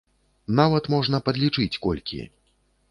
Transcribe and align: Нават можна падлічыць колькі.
Нават 0.59 0.89
можна 0.95 1.21
падлічыць 1.29 1.73
колькі. 1.89 2.21